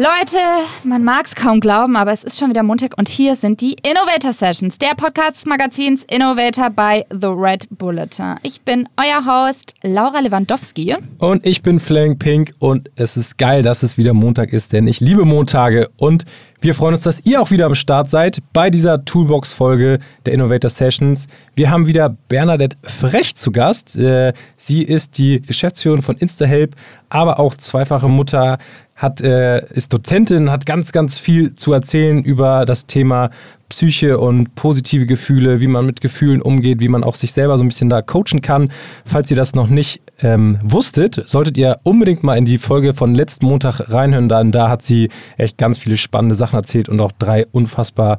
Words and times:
Leute, 0.00 0.38
man 0.82 1.04
mag 1.04 1.26
es 1.26 1.34
kaum 1.34 1.60
glauben, 1.60 1.94
aber 1.94 2.10
es 2.10 2.24
ist 2.24 2.38
schon 2.38 2.48
wieder 2.48 2.62
Montag 2.62 2.96
und 2.96 3.10
hier 3.10 3.36
sind 3.36 3.60
die 3.60 3.76
Innovator 3.82 4.32
Sessions, 4.32 4.78
der 4.78 4.94
Podcast 4.96 5.46
Magazins 5.46 6.04
Innovator 6.04 6.70
bei 6.70 7.04
The 7.10 7.26
Red 7.26 7.66
Bulletin. 7.68 8.36
Ich 8.42 8.62
bin 8.62 8.88
euer 8.96 9.26
Host 9.26 9.74
Laura 9.82 10.20
Lewandowski. 10.20 10.94
Und 11.18 11.44
ich 11.44 11.60
bin 11.60 11.78
Fleming 11.78 12.18
Pink 12.18 12.54
und 12.60 12.90
es 12.96 13.18
ist 13.18 13.36
geil, 13.36 13.62
dass 13.62 13.82
es 13.82 13.98
wieder 13.98 14.14
Montag 14.14 14.54
ist, 14.54 14.72
denn 14.72 14.88
ich 14.88 15.00
liebe 15.00 15.26
Montage 15.26 15.90
und 15.98 16.24
wir 16.62 16.74
freuen 16.74 16.94
uns, 16.94 17.04
dass 17.04 17.20
ihr 17.24 17.40
auch 17.40 17.50
wieder 17.50 17.66
am 17.66 17.74
Start 17.74 18.10
seid 18.10 18.40
bei 18.52 18.68
dieser 18.68 19.04
Toolbox-Folge 19.04 19.98
der 20.26 20.34
Innovator 20.34 20.68
Sessions. 20.68 21.26
Wir 21.54 21.70
haben 21.70 21.86
wieder 21.86 22.16
Bernadette 22.28 22.76
Frech 22.82 23.34
zu 23.34 23.50
Gast. 23.50 23.96
Äh, 23.96 24.34
sie 24.56 24.82
ist 24.82 25.16
die 25.16 25.40
Geschäftsführerin 25.40 26.02
von 26.02 26.16
InstaHelp, 26.16 26.76
aber 27.08 27.40
auch 27.40 27.54
zweifache 27.54 28.08
Mutter, 28.08 28.58
hat, 28.94 29.22
äh, 29.22 29.64
ist 29.70 29.92
Dozentin, 29.94 30.50
hat 30.50 30.66
ganz, 30.66 30.92
ganz 30.92 31.18
viel 31.18 31.54
zu 31.54 31.72
erzählen 31.72 32.22
über 32.22 32.66
das 32.66 32.84
Thema 32.84 33.30
Psyche 33.70 34.18
und 34.18 34.54
positive 34.54 35.06
Gefühle, 35.06 35.60
wie 35.60 35.66
man 35.66 35.86
mit 35.86 36.00
Gefühlen 36.02 36.42
umgeht, 36.42 36.80
wie 36.80 36.88
man 36.88 37.02
auch 37.02 37.14
sich 37.14 37.32
selber 37.32 37.56
so 37.56 37.64
ein 37.64 37.68
bisschen 37.68 37.88
da 37.88 38.02
coachen 38.02 38.42
kann. 38.42 38.70
Falls 39.04 39.30
ihr 39.30 39.36
das 39.36 39.54
noch 39.54 39.68
nicht 39.68 40.02
ähm, 40.20 40.58
wusstet, 40.62 41.22
solltet 41.26 41.56
ihr 41.56 41.78
unbedingt 41.84 42.22
mal 42.22 42.36
in 42.36 42.44
die 42.44 42.58
Folge 42.58 42.92
von 42.92 43.14
letzten 43.14 43.46
Montag 43.46 43.80
reinhören. 43.90 44.28
Dann, 44.28 44.52
da 44.52 44.68
hat 44.68 44.82
sie 44.82 45.08
echt 45.38 45.56
ganz 45.56 45.78
viele 45.78 45.96
spannende 45.96 46.34
Sachen 46.34 46.56
erzählt 46.56 46.88
und 46.88 47.00
auch 47.00 47.12
drei 47.12 47.46
unfassbar 47.52 48.18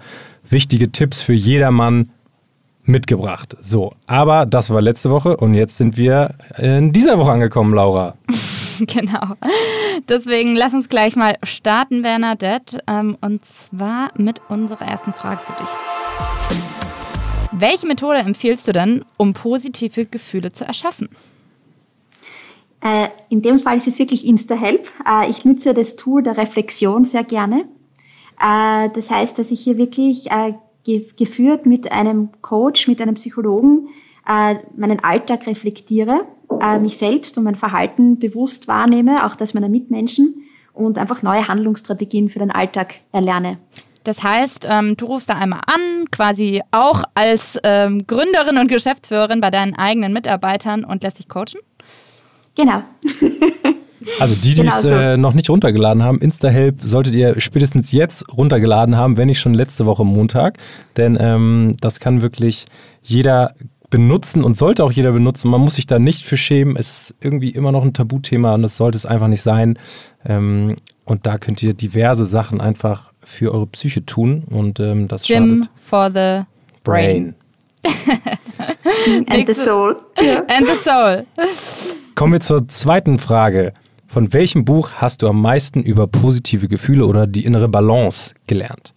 wichtige 0.50 0.92
Tipps 0.92 1.22
für 1.22 1.34
jedermann 1.34 2.10
mitgebracht. 2.84 3.56
So, 3.62 3.94
aber 4.08 4.46
das 4.46 4.70
war 4.70 4.82
letzte 4.82 5.12
Woche 5.12 5.38
und 5.38 5.54
jetzt 5.54 5.78
sind 5.78 5.98
wir 5.98 6.36
in 6.58 6.92
dieser 6.94 7.20
Woche 7.20 7.32
angekommen, 7.32 7.74
Laura. 7.74 8.16
genau. 8.88 9.36
Deswegen 10.10 10.56
lass 10.56 10.74
uns 10.74 10.90
gleich 10.90 11.16
mal 11.16 11.38
starten, 11.44 12.02
Bernadette. 12.02 12.80
Ähm, 12.88 13.18
und 13.22 13.46
zwar 13.46 14.12
mit 14.18 14.42
unserer 14.50 14.86
ersten 14.86 15.14
Frage 15.14 15.42
für 15.42 15.54
dich. 15.62 15.70
Welche 17.52 17.86
Methode 17.86 18.20
empfiehlst 18.20 18.68
du 18.68 18.72
denn, 18.72 19.06
um 19.18 19.34
positive 19.34 20.06
Gefühle 20.06 20.52
zu 20.52 20.66
erschaffen? 20.66 21.10
Äh, 22.84 23.10
in 23.30 23.42
dem 23.42 23.60
Fall 23.60 23.78
ist 23.78 23.88
es 23.88 24.00
wirklich 24.00 24.26
InstaHelp. 24.26 24.88
Äh, 25.08 25.30
ich 25.30 25.46
nutze 25.46 25.74
das 25.74 25.96
Tool 25.96 26.24
der 26.24 26.38
Reflexion 26.38 27.06
sehr 27.06 27.24
gerne. 27.24 27.66
Äh, 28.40 28.90
das 28.90 29.12
heißt, 29.12 29.38
dass 29.38 29.52
ich 29.52 29.62
hier 29.62 29.78
wirklich 29.78 30.28
geführt 30.84 31.68
mit 31.68 31.92
einem 31.92 32.30
Coach, 32.42 32.88
mit 32.88 33.00
einem 33.02 33.14
Psychologen 33.14 33.90
meinen 34.76 35.00
Alltag 35.04 35.46
reflektiere 35.46 36.26
äh, 36.60 36.80
mich 36.80 36.98
selbst 36.98 37.38
und 37.38 37.44
mein 37.44 37.56
Verhalten 37.56 38.20
bewusst 38.20 38.68
wahrnehme, 38.68 39.26
auch 39.26 39.36
das 39.36 39.54
meiner 39.54 39.70
Mitmenschen 39.70 40.44
und 40.74 40.98
einfach 40.98 41.22
neue 41.22 41.48
Handlungsstrategien 41.48 42.30
für 42.30 42.40
den 42.40 42.52
Alltag 42.52 42.96
erlerne. 43.12 43.58
Das 44.04 44.24
heißt, 44.24 44.66
ähm, 44.68 44.98
du 44.98 45.06
rufst 45.06 45.30
da 45.30 45.36
einmal 45.36 45.62
an, 45.68 46.10
quasi 46.10 46.62
auch 46.72 47.04
als 47.14 47.60
ähm, 47.64 48.08
Gründerin 48.08 48.58
und 48.58 48.68
Geschäftsführerin 48.68 49.42
bei 49.42 49.52
deinen 49.52 49.76
eigenen 49.76 50.12
Mitarbeitern 50.12 50.84
und 50.84 51.04
lässt 51.04 51.20
dich 51.20 51.30
coachen? 51.30 51.60
Genau. 52.56 52.82
Also 54.20 54.36
die, 54.36 54.56
die 54.56 54.62
genau 54.62 54.80
es 54.80 54.84
äh, 54.86 55.18
noch 55.18 55.34
nicht 55.34 55.50
runtergeladen 55.50 56.02
haben, 56.02 56.18
InstaHelp 56.18 56.82
solltet 56.84 57.14
ihr 57.14 57.40
spätestens 57.40 57.92
jetzt 57.92 58.36
runtergeladen 58.36 58.98
haben, 58.98 59.18
wenn 59.18 59.28
nicht 59.28 59.40
schon 59.40 59.54
letzte 59.54 59.86
Woche 59.86 60.04
Montag. 60.04 60.58
Denn 60.98 61.18
ähm, 61.20 61.76
das 61.82 62.00
kann 62.00 62.24
wirklich 62.24 62.66
jeder 63.04 63.54
benutzen 63.92 64.44
und 64.44 64.58
sollte 64.58 64.84
auch 64.84 64.92
jeder 64.92 65.12
benutzen. 65.12 65.52
Man 65.52 65.62
muss 65.62 65.76
sich 65.76 65.86
da 65.86 66.00
nicht 66.00 66.26
für 66.26 66.38
schämen. 66.38 66.76
Es 66.76 67.10
ist 67.10 67.16
irgendwie 67.22 67.50
immer 67.50 67.72
noch 67.72 67.84
ein 67.84 67.94
Tabuthema 67.94 68.56
und 68.56 68.64
das 68.64 68.78
sollte 68.78 68.98
es 68.98 69.06
einfach 69.06 69.28
nicht 69.28 69.44
sein. 69.44 69.78
Ähm, 70.26 70.76
und 71.06 71.28
da 71.28 71.38
könnt 71.38 71.62
ihr 71.62 71.76
diverse 71.76 72.26
Sachen 72.26 72.60
einfach 72.60 73.12
für 73.20 73.54
eure 73.54 73.68
Psyche 73.68 74.06
tun 74.06 74.46
und 74.50 74.80
ähm, 74.80 75.08
das 75.08 75.28
Gym 75.28 75.64
schadet. 75.64 75.70
for 75.84 76.06
the 76.08 76.46
brain. 76.84 77.36
brain. 77.84 79.26
And 79.28 79.48
the 79.48 79.54
soul. 79.54 79.98
And 80.48 80.66
the 80.68 80.76
soul. 80.76 81.26
Kommen 82.16 82.34
wir 82.34 82.40
zur 82.40 82.68
zweiten 82.68 83.20
Frage. 83.20 83.74
Von 84.08 84.34
welchem 84.34 84.66
Buch 84.66 84.92
hast 84.98 85.22
du 85.22 85.28
am 85.28 85.42
meisten 85.42 85.84
über 85.84 86.08
positive 86.08 86.68
Gefühle 86.68 87.06
oder 87.06 87.28
die 87.28 87.46
innere 87.46 87.70
Balance 87.70 88.34
gelernt? 88.48 88.94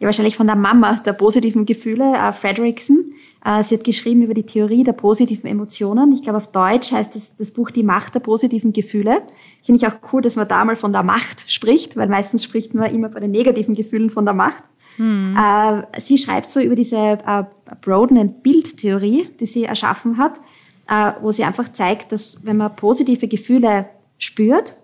Ja, 0.00 0.06
wahrscheinlich 0.06 0.36
von 0.36 0.46
der 0.46 0.56
Mama 0.56 0.96
der 1.04 1.12
positiven 1.12 1.66
Gefühle, 1.66 2.14
äh, 2.14 2.32
Frederickson. 2.32 3.12
Äh, 3.44 3.62
sie 3.62 3.76
hat 3.76 3.84
geschrieben 3.84 4.22
über 4.22 4.34
die 4.34 4.44
Theorie 4.44 4.82
der 4.82 4.92
positiven 4.92 5.48
Emotionen. 5.48 6.12
Ich 6.12 6.22
glaube, 6.22 6.38
auf 6.38 6.48
Deutsch 6.48 6.90
heißt 6.90 7.14
das, 7.14 7.36
das 7.36 7.52
Buch 7.52 7.70
Die 7.70 7.84
Macht 7.84 8.14
der 8.14 8.20
positiven 8.20 8.72
Gefühle. 8.72 9.22
Finde 9.64 9.80
ich 9.80 9.86
auch 9.86 9.96
cool, 10.12 10.20
dass 10.20 10.36
man 10.36 10.48
da 10.48 10.64
mal 10.64 10.76
von 10.76 10.92
der 10.92 11.04
Macht 11.04 11.50
spricht, 11.50 11.96
weil 11.96 12.08
meistens 12.08 12.42
spricht 12.42 12.74
man 12.74 12.92
immer 12.92 13.08
bei 13.08 13.20
den 13.20 13.30
negativen 13.30 13.74
Gefühlen 13.74 14.10
von 14.10 14.24
der 14.24 14.34
Macht. 14.34 14.64
Hm. 14.96 15.36
Äh, 15.36 16.00
sie 16.00 16.18
schreibt 16.18 16.50
so 16.50 16.60
über 16.60 16.74
diese 16.74 16.96
äh, 16.96 17.44
Broden- 17.80 18.18
and 18.18 18.42
Bild-Theorie, 18.42 19.28
die 19.38 19.46
sie 19.46 19.64
erschaffen 19.64 20.18
hat, 20.18 20.40
äh, 20.88 21.12
wo 21.22 21.30
sie 21.30 21.44
einfach 21.44 21.72
zeigt, 21.72 22.10
dass 22.10 22.44
wenn 22.44 22.56
man 22.56 22.74
positive 22.74 23.28
Gefühle 23.28 23.86
spürt, 24.18 24.76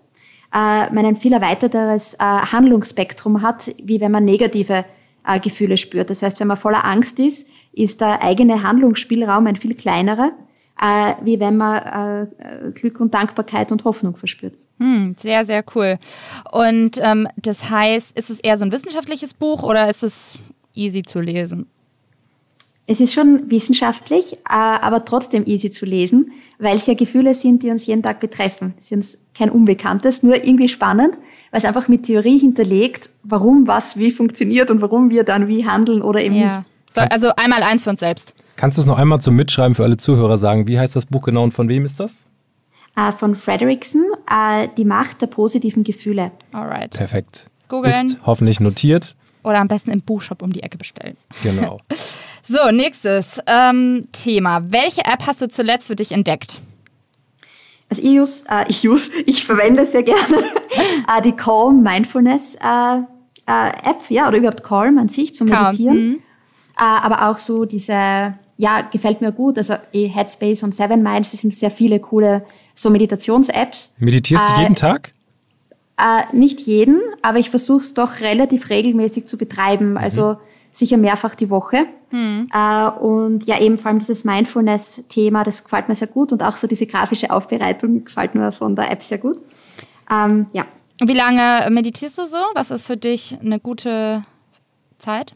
äh, 0.53 0.91
man 0.93 1.05
ein 1.05 1.15
viel 1.15 1.33
erweiterteres 1.33 2.13
äh, 2.15 2.17
Handlungsspektrum 2.19 3.41
hat, 3.41 3.73
wie 3.83 3.99
wenn 4.01 4.11
man 4.11 4.25
negative 4.25 4.85
äh, 5.25 5.39
Gefühle 5.39 5.77
spürt. 5.77 6.09
Das 6.09 6.21
heißt, 6.21 6.39
wenn 6.39 6.47
man 6.47 6.57
voller 6.57 6.85
Angst 6.85 7.19
ist, 7.19 7.47
ist 7.73 8.01
der 8.01 8.21
eigene 8.21 8.63
Handlungsspielraum 8.63 9.47
ein 9.47 9.55
viel 9.55 9.75
kleinerer, 9.75 10.31
äh, 10.81 11.13
wie 11.23 11.39
wenn 11.39 11.57
man 11.57 12.27
äh, 12.39 12.71
Glück 12.71 12.99
und 12.99 13.13
Dankbarkeit 13.13 13.71
und 13.71 13.83
Hoffnung 13.83 14.15
verspürt. 14.15 14.55
Hm, 14.79 15.13
sehr, 15.15 15.45
sehr 15.45 15.63
cool. 15.75 15.99
Und 16.51 16.97
ähm, 17.01 17.27
das 17.37 17.69
heißt, 17.69 18.17
ist 18.17 18.29
es 18.29 18.39
eher 18.39 18.57
so 18.57 18.65
ein 18.65 18.71
wissenschaftliches 18.71 19.33
Buch 19.33 19.61
oder 19.63 19.89
ist 19.89 20.01
es 20.03 20.39
easy 20.73 21.03
zu 21.03 21.19
lesen? 21.19 21.67
Es 22.91 22.99
ist 22.99 23.13
schon 23.13 23.49
wissenschaftlich, 23.49 24.33
äh, 24.33 24.39
aber 24.49 25.05
trotzdem 25.05 25.45
easy 25.45 25.71
zu 25.71 25.85
lesen, 25.85 26.33
weil 26.59 26.75
es 26.75 26.87
ja 26.87 26.93
Gefühle 26.93 27.33
sind, 27.33 27.63
die 27.63 27.69
uns 27.69 27.85
jeden 27.85 28.03
Tag 28.03 28.19
betreffen. 28.19 28.73
Sie 28.81 28.89
sind 28.89 29.17
kein 29.33 29.49
Unbekanntes, 29.49 30.23
nur 30.23 30.35
irgendwie 30.35 30.67
spannend, 30.67 31.15
weil 31.51 31.59
es 31.59 31.63
einfach 31.63 31.87
mit 31.87 32.03
Theorie 32.03 32.37
hinterlegt, 32.37 33.09
warum 33.23 33.65
was 33.65 33.95
wie 33.95 34.11
funktioniert 34.11 34.69
und 34.69 34.81
warum 34.81 35.09
wir 35.09 35.23
dann 35.23 35.47
wie 35.47 35.65
handeln 35.65 36.01
oder 36.01 36.21
eben 36.21 36.35
ja. 36.35 36.57
nicht. 36.57 36.67
So, 36.93 36.99
also 36.99 37.31
einmal 37.37 37.63
eins 37.63 37.83
für 37.83 37.91
uns 37.91 38.01
selbst. 38.01 38.35
Kannst 38.57 38.77
du 38.77 38.81
es 38.81 38.87
noch 38.87 38.97
einmal 38.97 39.21
zum 39.21 39.37
Mitschreiben 39.37 39.73
für 39.73 39.83
alle 39.83 39.95
Zuhörer 39.95 40.37
sagen? 40.37 40.67
Wie 40.67 40.77
heißt 40.77 40.93
das 40.93 41.05
Buch 41.05 41.21
genau 41.21 41.43
und 41.43 41.53
von 41.53 41.69
wem 41.69 41.85
ist 41.85 41.97
das? 42.01 42.25
Uh, 42.99 43.13
von 43.13 43.37
Frederickson, 43.37 44.03
uh, 44.29 44.67
Die 44.75 44.83
Macht 44.83 45.21
der 45.21 45.27
positiven 45.27 45.85
Gefühle. 45.85 46.31
Alright. 46.51 46.91
Perfekt. 46.91 47.47
Googeln. 47.69 48.07
Ist 48.07 48.17
hoffentlich 48.25 48.59
notiert. 48.59 49.15
Oder 49.43 49.59
am 49.59 49.67
besten 49.67 49.91
im 49.91 50.01
Buchshop 50.01 50.41
um 50.41 50.53
die 50.53 50.63
Ecke 50.63 50.77
bestellen. 50.77 51.17
Genau. 51.43 51.79
so, 52.47 52.71
nächstes 52.71 53.39
ähm, 53.47 54.07
Thema. 54.11 54.71
Welche 54.71 55.05
App 55.05 55.25
hast 55.25 55.41
du 55.41 55.49
zuletzt 55.49 55.87
für 55.87 55.95
dich 55.95 56.11
entdeckt? 56.11 56.59
Also 57.89 58.03
ich 58.03 58.19
use, 58.19 58.45
äh, 58.49 58.65
ich 58.69 58.87
use, 58.87 59.11
ich 59.25 59.43
verwende 59.43 59.85
sehr 59.85 60.03
gerne 60.03 60.19
äh, 61.17 61.21
die 61.21 61.33
Calm 61.33 61.81
Mindfulness 61.81 62.55
äh, 62.55 62.99
äh, 63.47 63.89
App, 63.89 64.09
ja, 64.09 64.27
oder 64.27 64.37
überhaupt 64.37 64.63
Calm 64.63 64.97
an 64.97 65.09
sich 65.09 65.35
zum 65.35 65.49
Meditieren. 65.49 65.97
Mhm. 65.97 66.15
Äh, 66.77 66.83
aber 66.83 67.29
auch 67.29 67.39
so 67.39 67.65
diese, 67.65 68.35
ja, 68.57 68.81
gefällt 68.91 69.21
mir 69.21 69.31
gut. 69.31 69.57
Also 69.57 69.75
eh 69.91 70.07
Headspace 70.07 70.63
und 70.63 70.73
Seven 70.73 71.03
Minds, 71.03 71.31
das 71.31 71.41
sind 71.41 71.53
sehr 71.53 71.71
viele 71.71 71.99
coole 71.99 72.45
so 72.73 72.89
Meditations-Apps. 72.89 73.95
Meditierst 73.97 74.43
du 74.49 74.61
jeden 74.61 74.75
Tag? 74.75 75.13
Äh, 75.97 76.35
nicht 76.35 76.61
jeden, 76.61 77.01
aber 77.21 77.39
ich 77.39 77.49
versuche 77.49 77.81
es 77.81 77.93
doch 77.93 78.19
relativ 78.19 78.69
regelmäßig 78.69 79.27
zu 79.27 79.37
betreiben. 79.37 79.97
Also 79.97 80.33
mhm. 80.33 80.37
sicher 80.71 80.97
mehrfach 80.97 81.35
die 81.35 81.49
Woche. 81.49 81.85
Mhm. 82.11 82.49
Äh, 82.53 82.89
und 82.89 83.45
ja, 83.45 83.59
eben 83.59 83.77
vor 83.77 83.89
allem 83.89 83.99
dieses 83.99 84.23
Mindfulness-Thema, 84.23 85.43
das 85.43 85.63
gefällt 85.63 85.89
mir 85.89 85.95
sehr 85.95 86.07
gut. 86.07 86.31
Und 86.31 86.43
auch 86.43 86.57
so 86.57 86.67
diese 86.67 86.87
grafische 86.87 87.31
Aufbereitung 87.31 88.05
gefällt 88.05 88.35
mir 88.35 88.51
von 88.51 88.75
der 88.75 88.91
App 88.91 89.03
sehr 89.03 89.17
gut. 89.17 89.37
Ähm, 90.09 90.47
ja. 90.53 90.65
Wie 90.99 91.13
lange 91.13 91.67
meditierst 91.71 92.17
du 92.17 92.25
so? 92.25 92.37
Was 92.53 92.69
ist 92.69 92.85
für 92.85 92.97
dich 92.97 93.37
eine 93.41 93.59
gute 93.59 94.23
Zeit? 94.99 95.33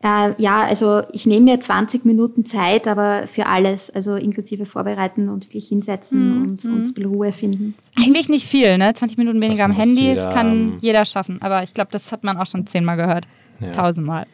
Äh, 0.00 0.40
ja, 0.40 0.62
also 0.64 1.02
ich 1.12 1.26
nehme 1.26 1.50
mir 1.50 1.60
20 1.60 2.04
Minuten 2.04 2.46
Zeit, 2.46 2.86
aber 2.86 3.26
für 3.26 3.46
alles, 3.46 3.90
also 3.90 4.14
inklusive 4.14 4.64
Vorbereiten 4.64 5.28
und 5.28 5.44
wirklich 5.46 5.68
hinsetzen 5.68 6.36
mhm. 6.36 6.42
und, 6.42 6.64
und 6.64 6.72
ein 6.72 6.94
bisschen 6.94 7.06
Ruhe 7.06 7.32
finden. 7.32 7.74
Eigentlich 7.96 8.28
nicht 8.28 8.46
viel, 8.46 8.78
ne? 8.78 8.94
20 8.94 9.18
Minuten 9.18 9.42
weniger 9.42 9.66
das 9.66 9.70
am 9.70 9.72
Handy, 9.72 10.02
jeder, 10.02 10.24
das 10.24 10.34
kann 10.34 10.78
jeder 10.80 11.04
schaffen. 11.04 11.42
Aber 11.42 11.64
ich 11.64 11.74
glaube, 11.74 11.90
das 11.90 12.12
hat 12.12 12.22
man 12.22 12.36
auch 12.36 12.46
schon 12.46 12.66
zehnmal 12.66 12.96
gehört. 12.96 13.26
Ja. 13.60 13.72
Tausendmal. 13.72 14.26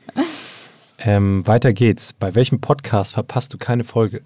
Ähm, 0.99 1.47
weiter 1.47 1.73
geht's. 1.73 2.13
Bei 2.13 2.35
welchem 2.35 2.61
Podcast 2.61 3.15
verpasst 3.15 3.55
du 3.55 3.59
keine 3.59 3.85
Folge? 3.85 4.23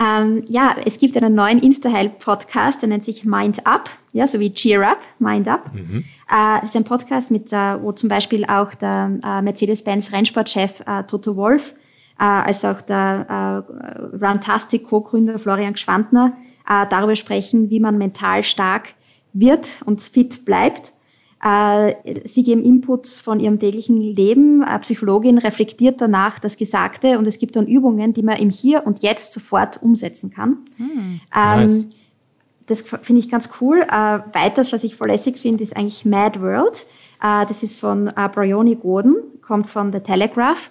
Ähm, 0.00 0.42
ja, 0.48 0.74
es 0.84 0.98
gibt 0.98 1.16
einen 1.16 1.34
neuen 1.34 1.60
Insta-Help-Podcast, 1.60 2.82
der 2.82 2.88
nennt 2.88 3.04
sich 3.04 3.24
Mind 3.24 3.66
Up, 3.66 3.88
ja, 4.12 4.26
so 4.26 4.40
wie 4.40 4.52
Cheer 4.52 4.88
Up, 4.88 4.98
Mind 5.18 5.46
Up. 5.46 5.72
Mhm. 5.72 6.04
Äh, 6.28 6.60
das 6.60 6.70
ist 6.70 6.76
ein 6.76 6.84
Podcast, 6.84 7.30
mit, 7.30 7.52
äh, 7.52 7.80
wo 7.80 7.92
zum 7.92 8.08
Beispiel 8.08 8.44
auch 8.44 8.74
der 8.74 9.14
äh, 9.24 9.42
Mercedes-Benz 9.42 10.12
Rennsportchef 10.12 10.82
äh, 10.86 11.04
Toto 11.04 11.36
Wolf, 11.36 11.74
äh, 12.18 12.24
als 12.24 12.64
auch 12.64 12.80
der 12.80 13.64
äh, 13.70 14.24
Runtastic 14.24 14.84
Co-Gründer 14.84 15.38
Florian 15.38 15.74
Gschwandner 15.74 16.36
äh, 16.68 16.86
darüber 16.88 17.16
sprechen, 17.16 17.70
wie 17.70 17.80
man 17.80 17.98
mental 17.98 18.42
stark 18.42 18.94
wird 19.32 19.80
und 19.84 20.00
fit 20.00 20.44
bleibt. 20.44 20.92
Äh, 21.44 21.94
sie 22.24 22.42
geben 22.42 22.64
Inputs 22.64 23.20
von 23.20 23.38
ihrem 23.38 23.58
täglichen 23.58 24.00
Leben. 24.00 24.64
Eine 24.64 24.78
Psychologin 24.78 25.36
reflektiert 25.36 26.00
danach 26.00 26.38
das 26.38 26.56
Gesagte 26.56 27.18
und 27.18 27.26
es 27.26 27.38
gibt 27.38 27.54
dann 27.56 27.66
Übungen, 27.66 28.14
die 28.14 28.22
man 28.22 28.38
im 28.38 28.48
Hier 28.48 28.86
und 28.86 29.02
Jetzt 29.02 29.32
sofort 29.32 29.82
umsetzen 29.82 30.30
kann. 30.30 30.58
Hm. 30.78 31.20
Ähm, 31.36 31.66
nice. 31.66 31.88
Das 32.66 32.80
finde 32.80 33.20
ich 33.20 33.28
ganz 33.28 33.50
cool. 33.60 33.82
Äh, 33.82 34.20
weiters, 34.32 34.72
was 34.72 34.84
ich 34.84 34.96
voll 34.96 35.08
lässig 35.08 35.36
finde, 35.36 35.62
ist 35.62 35.76
eigentlich 35.76 36.06
Mad 36.06 36.40
World. 36.40 36.86
Äh, 37.22 37.44
das 37.44 37.62
ist 37.62 37.78
von 37.78 38.08
äh, 38.08 38.28
Bryony 38.34 38.76
Gordon, 38.76 39.16
kommt 39.42 39.66
von 39.66 39.92
The 39.92 40.00
Telegraph. 40.00 40.70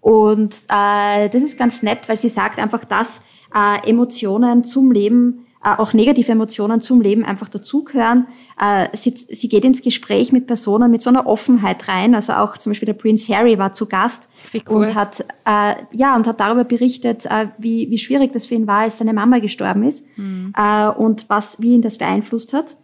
Und 0.00 0.54
äh, 0.70 1.28
das 1.28 1.42
ist 1.42 1.58
ganz 1.58 1.82
nett, 1.82 2.08
weil 2.08 2.16
sie 2.16 2.30
sagt 2.30 2.58
einfach, 2.58 2.86
dass 2.86 3.20
äh, 3.54 3.86
Emotionen 3.90 4.64
zum 4.64 4.90
Leben 4.90 5.46
auch 5.64 5.94
negative 5.94 6.30
Emotionen 6.30 6.80
zum 6.80 7.00
Leben 7.00 7.24
einfach 7.24 7.48
dazugehören. 7.48 8.26
Äh, 8.60 8.88
sie, 8.94 9.14
sie 9.16 9.48
geht 9.48 9.64
ins 9.64 9.82
Gespräch 9.82 10.30
mit 10.30 10.46
Personen 10.46 10.90
mit 10.90 11.02
so 11.02 11.10
einer 11.10 11.26
Offenheit 11.26 11.88
rein. 11.88 12.14
Also 12.14 12.34
auch 12.34 12.58
zum 12.58 12.70
Beispiel 12.70 12.86
der 12.86 12.94
Prince 12.94 13.34
Harry 13.34 13.58
war 13.58 13.72
zu 13.72 13.86
Gast 13.86 14.28
cool. 14.68 14.76
und 14.76 14.94
hat 14.94 15.24
äh, 15.46 15.74
ja 15.92 16.16
und 16.16 16.26
hat 16.26 16.40
darüber 16.40 16.64
berichtet, 16.64 17.26
äh, 17.26 17.48
wie, 17.58 17.90
wie 17.90 17.98
schwierig 17.98 18.32
das 18.32 18.46
für 18.46 18.54
ihn 18.54 18.66
war, 18.66 18.80
als 18.80 18.98
seine 18.98 19.14
Mama 19.14 19.38
gestorben 19.38 19.84
ist 19.84 20.04
mhm. 20.16 20.52
äh, 20.56 20.88
und 20.88 21.28
was 21.28 21.60
wie 21.60 21.74
ihn 21.74 21.82
das 21.82 21.98
beeinflusst 21.98 22.52
hat. 22.52 22.76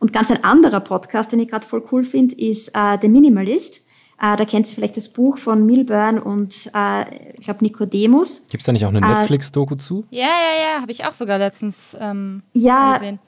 Und 0.00 0.12
ganz 0.12 0.30
ein 0.30 0.42
anderer 0.42 0.80
Podcast, 0.80 1.32
den 1.32 1.40
ich 1.40 1.48
gerade 1.48 1.66
voll 1.66 1.84
cool 1.92 2.02
finde, 2.02 2.34
ist 2.34 2.70
äh, 2.74 2.98
The 3.00 3.08
Minimalist. 3.08 3.84
Äh, 4.20 4.36
da 4.36 4.44
kennt 4.44 4.66
ihr 4.68 4.74
vielleicht 4.74 4.96
das 4.96 5.08
Buch 5.08 5.38
von 5.38 5.66
Milburn 5.66 6.18
und 6.18 6.70
äh, 6.74 7.34
ich 7.38 7.44
glaube 7.44 7.64
Nicodemus. 7.64 8.44
Gibt 8.48 8.60
es 8.60 8.66
da 8.66 8.72
nicht 8.72 8.84
auch 8.84 8.90
eine 8.90 8.98
äh, 8.98 9.08
Netflix-Doku 9.08 9.76
zu? 9.76 10.04
Ja, 10.10 10.26
ja, 10.26 10.74
ja, 10.76 10.80
habe 10.80 10.92
ich 10.92 11.04
auch 11.04 11.12
sogar 11.12 11.38
letztens 11.38 11.96
ähm, 11.98 12.42
ja, 12.52 12.94
gesehen. 12.94 13.18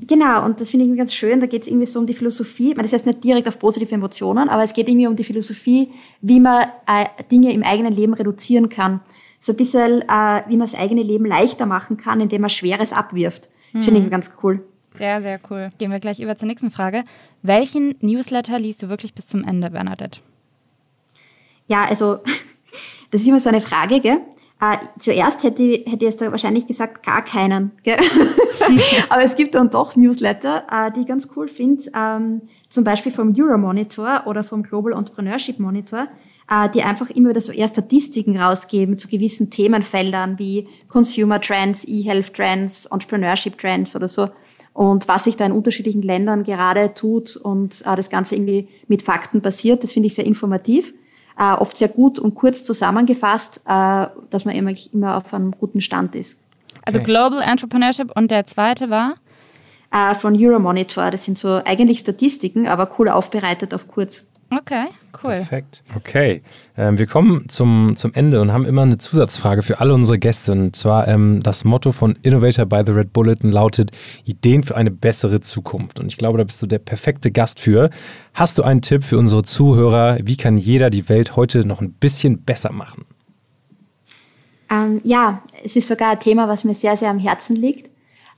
Genau, 0.00 0.44
und 0.44 0.60
das 0.60 0.70
finde 0.70 0.86
ich 0.86 0.96
ganz 0.96 1.14
schön. 1.14 1.40
Da 1.40 1.46
geht 1.46 1.62
es 1.62 1.68
irgendwie 1.68 1.86
so 1.86 1.98
um 1.98 2.06
die 2.06 2.14
Philosophie. 2.14 2.74
Man, 2.74 2.84
das 2.84 2.92
heißt 2.92 3.06
nicht 3.06 3.24
direkt 3.24 3.48
auf 3.48 3.58
positive 3.58 3.94
Emotionen, 3.94 4.48
aber 4.48 4.62
es 4.62 4.72
geht 4.72 4.88
irgendwie 4.88 5.06
um 5.06 5.16
die 5.16 5.24
Philosophie, 5.24 5.90
wie 6.20 6.38
man 6.38 6.66
äh, 6.86 7.06
Dinge 7.30 7.52
im 7.52 7.62
eigenen 7.62 7.92
Leben 7.92 8.14
reduzieren 8.14 8.68
kann. 8.68 9.00
So 9.40 9.52
ein 9.52 9.56
bisschen, 9.56 10.02
äh, 10.02 10.42
wie 10.48 10.56
man 10.56 10.68
das 10.70 10.74
eigene 10.74 11.02
Leben 11.02 11.24
leichter 11.24 11.66
machen 11.66 11.96
kann, 11.96 12.20
indem 12.20 12.42
man 12.42 12.50
Schweres 12.50 12.92
abwirft. 12.92 13.48
Das 13.72 13.82
mhm. 13.82 13.86
finde 13.86 14.00
ich 14.02 14.10
ganz 14.10 14.30
cool. 14.42 14.62
Sehr, 14.98 15.22
sehr 15.22 15.38
cool. 15.50 15.68
Gehen 15.78 15.90
wir 15.90 16.00
gleich 16.00 16.20
über 16.20 16.36
zur 16.36 16.48
nächsten 16.48 16.70
Frage. 16.70 17.04
Welchen 17.42 17.94
Newsletter 18.00 18.58
liest 18.58 18.82
du 18.82 18.88
wirklich 18.88 19.14
bis 19.14 19.26
zum 19.26 19.44
Ende, 19.44 19.70
Bernadette? 19.70 20.20
Ja, 21.66 21.84
also 21.84 22.20
das 23.10 23.20
ist 23.22 23.26
immer 23.26 23.40
so 23.40 23.48
eine 23.48 23.60
Frage, 23.60 24.00
gell? 24.00 24.20
Äh, 24.58 24.78
zuerst 24.98 25.42
hätte, 25.42 25.62
hätte 25.62 25.96
ich 25.96 26.00
jetzt 26.00 26.20
wahrscheinlich 26.22 26.66
gesagt, 26.66 27.04
gar 27.04 27.22
keinen. 27.22 27.72
Gell? 27.82 27.98
Aber 29.10 29.22
es 29.22 29.36
gibt 29.36 29.54
dann 29.54 29.68
doch 29.68 29.96
Newsletter, 29.96 30.64
äh, 30.70 30.90
die 30.92 31.00
ich 31.00 31.06
ganz 31.06 31.28
cool 31.36 31.46
finde, 31.46 31.82
ähm, 31.94 32.40
zum 32.70 32.82
Beispiel 32.82 33.12
vom 33.12 33.34
Euromonitor 33.36 34.22
oder 34.24 34.42
vom 34.42 34.62
Global 34.62 34.94
Entrepreneurship 34.94 35.58
Monitor, 35.58 36.08
äh, 36.50 36.70
die 36.70 36.82
einfach 36.82 37.10
immer 37.10 37.30
wieder 37.30 37.42
so 37.42 37.52
eher 37.52 37.68
Statistiken 37.68 38.38
rausgeben 38.38 38.98
zu 38.98 39.08
gewissen 39.08 39.50
Themenfeldern 39.50 40.38
wie 40.38 40.66
Consumer 40.88 41.38
Trends, 41.38 41.84
E-Health 41.86 42.32
Trends, 42.32 42.86
Entrepreneurship 42.86 43.58
Trends 43.58 43.94
oder 43.94 44.08
so 44.08 44.30
und 44.76 45.08
was 45.08 45.24
sich 45.24 45.36
da 45.36 45.46
in 45.46 45.52
unterschiedlichen 45.52 46.02
Ländern 46.02 46.44
gerade 46.44 46.92
tut 46.92 47.34
und 47.34 47.80
äh, 47.86 47.96
das 47.96 48.10
Ganze 48.10 48.34
irgendwie 48.34 48.68
mit 48.88 49.00
Fakten 49.00 49.40
basiert. 49.40 49.82
Das 49.82 49.92
finde 49.92 50.08
ich 50.08 50.14
sehr 50.14 50.26
informativ, 50.26 50.92
äh, 51.38 51.54
oft 51.54 51.78
sehr 51.78 51.88
gut 51.88 52.18
und 52.18 52.34
kurz 52.34 52.62
zusammengefasst, 52.62 53.62
äh, 53.66 54.06
dass 54.28 54.44
man 54.44 54.54
immer, 54.54 54.72
immer 54.92 55.16
auf 55.16 55.32
einem 55.32 55.52
guten 55.52 55.80
Stand 55.80 56.14
ist. 56.14 56.36
Also 56.84 57.00
Global 57.00 57.40
Entrepreneurship 57.40 58.14
und 58.14 58.30
der 58.30 58.44
zweite 58.44 58.90
war? 58.90 59.14
Äh, 59.90 60.14
von 60.14 60.36
Euromonitor. 60.38 61.10
Das 61.10 61.24
sind 61.24 61.38
so 61.38 61.62
eigentlich 61.64 62.00
Statistiken, 62.00 62.68
aber 62.68 62.90
cool 62.98 63.08
aufbereitet 63.08 63.72
auf 63.72 63.88
kurz. 63.88 64.24
Okay, 64.56 64.86
cool. 65.22 65.32
Perfekt. 65.32 65.82
Okay, 65.96 66.42
ähm, 66.78 66.98
wir 66.98 67.06
kommen 67.06 67.48
zum, 67.48 67.94
zum 67.96 68.14
Ende 68.14 68.40
und 68.40 68.52
haben 68.52 68.64
immer 68.64 68.82
eine 68.82 68.96
Zusatzfrage 68.96 69.60
für 69.60 69.80
alle 69.80 69.92
unsere 69.92 70.18
Gäste. 70.18 70.52
Und 70.52 70.74
zwar 70.74 71.08
ähm, 71.08 71.42
das 71.42 71.64
Motto 71.64 71.92
von 71.92 72.16
Innovator 72.22 72.64
by 72.64 72.82
the 72.86 72.92
Red 72.92 73.12
Bulletin 73.12 73.50
lautet 73.50 73.90
Ideen 74.24 74.62
für 74.62 74.74
eine 74.76 74.90
bessere 74.90 75.40
Zukunft. 75.40 76.00
Und 76.00 76.06
ich 76.06 76.16
glaube, 76.16 76.38
da 76.38 76.44
bist 76.44 76.62
du 76.62 76.66
der 76.66 76.78
perfekte 76.78 77.30
Gast 77.30 77.60
für. 77.60 77.90
Hast 78.32 78.56
du 78.56 78.62
einen 78.62 78.80
Tipp 78.80 79.04
für 79.04 79.18
unsere 79.18 79.42
Zuhörer? 79.42 80.18
Wie 80.22 80.36
kann 80.36 80.56
jeder 80.56 80.88
die 80.88 81.08
Welt 81.10 81.36
heute 81.36 81.66
noch 81.66 81.82
ein 81.82 81.92
bisschen 81.92 82.42
besser 82.42 82.72
machen? 82.72 83.04
Ähm, 84.70 85.00
ja, 85.04 85.42
es 85.64 85.76
ist 85.76 85.88
sogar 85.88 86.12
ein 86.12 86.20
Thema, 86.20 86.48
was 86.48 86.64
mir 86.64 86.74
sehr, 86.74 86.96
sehr 86.96 87.10
am 87.10 87.18
Herzen 87.18 87.56
liegt. 87.56 87.90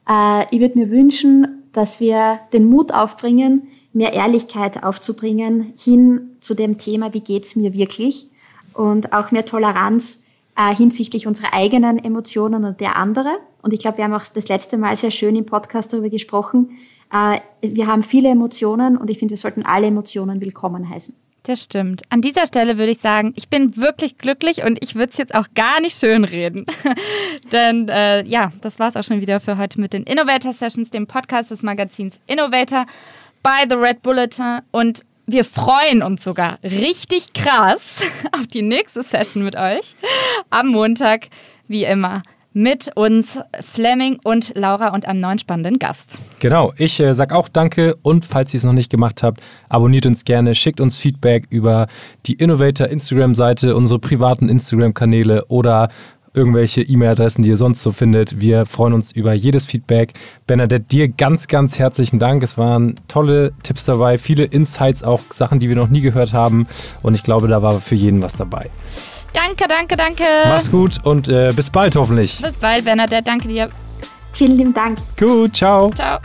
Äh, 0.08 0.44
ich 0.50 0.60
würde 0.60 0.78
mir 0.78 0.90
wünschen, 0.90 1.62
dass 1.72 2.00
wir 2.00 2.40
den 2.52 2.64
Mut 2.64 2.92
aufbringen, 2.92 3.68
mehr 3.98 4.12
Ehrlichkeit 4.12 4.84
aufzubringen 4.84 5.74
hin 5.76 6.36
zu 6.40 6.54
dem 6.54 6.78
Thema, 6.78 7.12
wie 7.12 7.20
geht's 7.20 7.56
mir 7.56 7.74
wirklich 7.74 8.28
und 8.72 9.12
auch 9.12 9.32
mehr 9.32 9.44
Toleranz 9.44 10.20
äh, 10.56 10.74
hinsichtlich 10.74 11.26
unserer 11.26 11.52
eigenen 11.52 12.02
Emotionen 12.02 12.64
und 12.64 12.80
der 12.80 12.96
andere. 12.96 13.38
Und 13.60 13.72
ich 13.72 13.80
glaube, 13.80 13.98
wir 13.98 14.04
haben 14.04 14.14
auch 14.14 14.24
das 14.32 14.48
letzte 14.48 14.78
Mal 14.78 14.94
sehr 14.94 15.10
schön 15.10 15.34
im 15.34 15.46
Podcast 15.46 15.92
darüber 15.92 16.10
gesprochen. 16.10 16.78
Äh, 17.12 17.40
wir 17.60 17.88
haben 17.88 18.04
viele 18.04 18.28
Emotionen 18.28 18.96
und 18.96 19.10
ich 19.10 19.18
finde, 19.18 19.32
wir 19.32 19.38
sollten 19.38 19.64
alle 19.64 19.88
Emotionen 19.88 20.40
willkommen 20.40 20.88
heißen. 20.88 21.14
Das 21.42 21.62
stimmt. 21.62 22.02
An 22.10 22.20
dieser 22.20 22.46
Stelle 22.46 22.78
würde 22.78 22.92
ich 22.92 22.98
sagen, 22.98 23.32
ich 23.34 23.48
bin 23.48 23.76
wirklich 23.76 24.18
glücklich 24.18 24.64
und 24.64 24.78
ich 24.82 24.94
würde 24.94 25.10
es 25.10 25.16
jetzt 25.16 25.34
auch 25.34 25.46
gar 25.54 25.80
nicht 25.80 25.98
schön 25.98 26.24
reden. 26.24 26.66
Denn 27.52 27.88
äh, 27.88 28.22
ja, 28.24 28.50
das 28.60 28.78
war 28.78 28.88
es 28.88 28.96
auch 28.96 29.04
schon 29.04 29.20
wieder 29.20 29.40
für 29.40 29.56
heute 29.56 29.80
mit 29.80 29.92
den 29.92 30.02
Innovator 30.02 30.52
Sessions, 30.52 30.90
dem 30.90 31.06
Podcast 31.06 31.50
des 31.50 31.62
Magazins 31.62 32.20
Innovator 32.26 32.84
bei 33.43 33.64
The 33.69 33.76
Red 33.76 34.02
Bulletin 34.02 34.61
und 34.70 35.02
wir 35.26 35.44
freuen 35.44 36.02
uns 36.02 36.25
sogar 36.25 36.58
richtig 36.62 37.35
krass 37.35 38.02
auf 38.32 38.46
die 38.46 38.62
nächste 38.62 39.02
Session 39.02 39.44
mit 39.44 39.56
euch 39.56 39.94
am 40.50 40.69
Montag, 40.69 41.28
wie 41.68 41.85
immer 41.85 42.23
mit 42.54 42.90
uns 42.97 43.38
Fleming 43.61 44.18
und 44.25 44.52
Laura 44.57 44.88
und 44.88 45.07
einem 45.07 45.21
neuen 45.21 45.38
spannenden 45.38 45.78
Gast. 45.78 46.18
Genau, 46.40 46.73
ich 46.76 46.99
äh, 46.99 47.14
sage 47.14 47.37
auch 47.37 47.49
Danke 47.49 47.95
und 48.02 48.25
falls 48.25 48.52
ihr 48.52 48.59
es 48.59 48.64
noch 48.64 48.73
nicht 48.73 48.90
gemacht 48.90 49.23
habt, 49.23 49.40
abonniert 49.68 50.07
uns 50.07 50.25
gerne, 50.25 50.54
schickt 50.54 50.80
uns 50.80 50.97
Feedback 50.97 51.47
über 51.50 51.87
die 52.26 52.33
Innovator 52.33 52.88
Instagram-Seite, 52.88 53.76
unsere 53.76 54.00
privaten 54.00 54.49
Instagram-Kanäle 54.49 55.45
oder 55.47 55.90
irgendwelche 56.35 56.82
E-Mail-Adressen, 56.82 57.42
die 57.42 57.50
ihr 57.50 57.56
sonst 57.56 57.82
so 57.82 57.92
findet. 57.92 58.40
Wir 58.40 58.66
freuen 58.66 58.92
uns 58.92 59.12
über 59.12 59.32
jedes 59.32 59.66
Feedback. 59.66 60.12
Bernadette, 60.47 60.85
dir 60.85 61.08
ganz, 61.08 61.49
ganz 61.49 61.78
herzlichen 61.78 62.18
Dank. 62.18 62.42
Es 62.42 62.58
waren 62.58 62.94
tolle 63.08 63.52
Tipps 63.62 63.85
dabei, 63.85 64.18
viele 64.18 64.44
Insights, 64.44 65.02
auch 65.02 65.20
Sachen, 65.30 65.58
die 65.58 65.68
wir 65.68 65.76
noch 65.76 65.88
nie 65.88 66.00
gehört 66.00 66.32
haben. 66.32 66.66
Und 67.02 67.14
ich 67.14 67.23
glaube, 67.23 67.49
da 67.49 67.62
war 67.62 67.80
für 67.80 67.94
jeden 67.94 68.23
was 68.23 68.35
dabei. 68.35 68.70
Danke, 69.32 69.66
danke, 69.68 69.97
danke. 69.97 70.25
Mach's 70.47 70.70
gut 70.70 71.04
und 71.04 71.28
äh, 71.28 71.52
bis 71.54 71.70
bald 71.70 71.97
hoffentlich. 71.97 72.40
Bis 72.40 72.56
bald, 72.56 72.85
Bernadette. 72.85 73.23
Danke 73.23 73.49
dir. 73.49 73.68
Vielen 74.32 74.56
lieben 74.56 74.75
Dank. 74.75 74.99
Gut, 75.18 75.54
ciao. 75.56 75.90
Ciao. 75.90 76.18